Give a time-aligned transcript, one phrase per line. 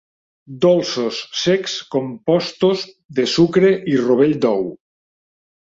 [0.63, 2.89] Dolços secs compostos
[3.21, 4.71] de sucre i rovell d'ou.